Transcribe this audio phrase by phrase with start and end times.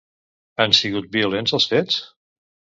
[0.65, 2.03] Han sigut violents els fets?